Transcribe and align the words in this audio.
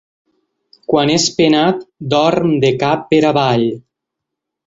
Quan 0.93 1.11
és 1.15 1.25
penat 1.41 1.83
dorm 2.15 2.55
de 2.65 2.73
cap 2.85 3.05
per 3.13 3.23
avall. 3.33 3.67